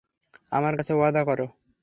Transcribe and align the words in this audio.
আমার 0.51 0.73
কাছে 0.77 0.93
ওয়াদা 0.95 1.21
করো! 1.29 1.45